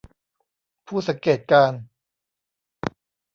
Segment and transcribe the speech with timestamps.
[0.87, 1.81] ผู้สังเกตการณ์